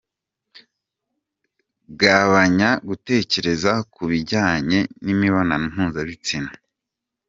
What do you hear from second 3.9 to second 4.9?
ku binjyanye